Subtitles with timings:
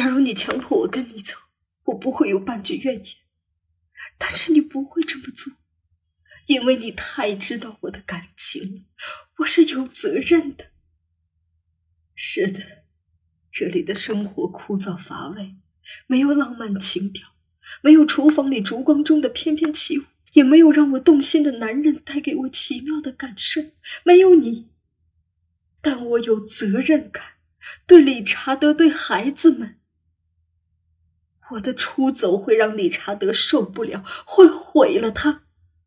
[0.00, 1.34] 假如你强迫我跟你走，
[1.84, 3.16] 我不会有半句怨言。
[4.16, 5.52] 但是你不会这么做，
[6.46, 8.80] 因为你太知道我的感情了。
[9.40, 10.70] 我是有责任的。
[12.14, 12.84] 是的，
[13.52, 15.56] 这里的生活枯燥乏味，
[16.06, 17.28] 没有浪漫情调，
[17.82, 23.60] 没有厨房里烛光中的翩翩起舞，也没有让我动心的男人带给我奇妙的感受，
[24.04, 24.70] 没有你。
[25.82, 27.22] 但我有责任感，
[27.86, 29.76] 对理查德，对孩子们。
[31.52, 35.42] 我的出走会让理查德受不了，会毁了他。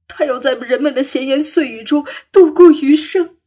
[0.08, 3.38] 他要在人们的闲言碎语中度过余生。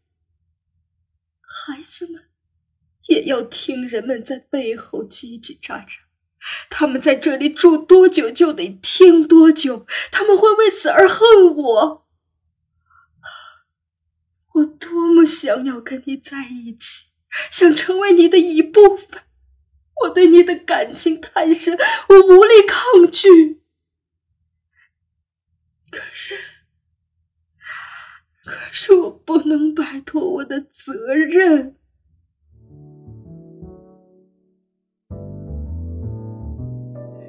[1.43, 2.25] 孩子们
[3.09, 5.99] 也要听人们在背后叽叽喳喳。
[6.71, 9.87] 他们在这里住多久就得听多久。
[10.11, 12.07] 他们会为此而恨我。
[14.55, 17.09] 我多么想要跟你在一起，
[17.51, 19.23] 想成为你的一部分。
[20.03, 21.77] 我对你的感情太深，
[22.09, 23.63] 我无力抗拒。
[25.91, 26.35] 可是，
[28.45, 31.77] 可是我不能摆脱我的责任。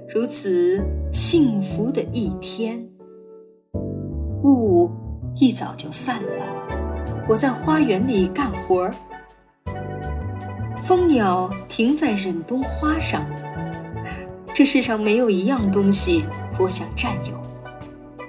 [0.09, 0.81] 如此
[1.13, 2.89] 幸福的一天，
[4.43, 4.89] 雾
[5.35, 7.25] 一早就散了。
[7.29, 8.93] 我在花园里干活儿。
[10.88, 13.25] 蜂鸟停在忍冬花上。
[14.53, 16.23] 这世上没有一样东西
[16.57, 17.33] 我想占有。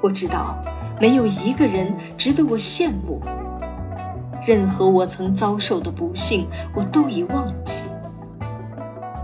[0.02, 0.58] 我知道，
[1.00, 3.22] 没有一个人值得我羡慕。
[4.44, 7.84] 任何我曾遭受的不幸，我都已忘记。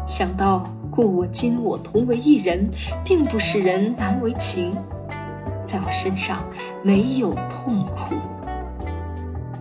[0.06, 2.70] 想到故我今我同为一人，
[3.04, 4.70] 并不使人难为情，
[5.66, 6.38] 在我身上
[6.84, 8.14] 没有痛苦。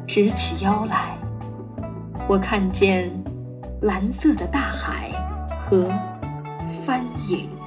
[0.05, 1.17] 直起腰来，
[2.27, 3.22] 我看见。
[3.83, 5.11] 蓝色的大海
[5.59, 5.91] 和
[6.85, 7.62] 帆影。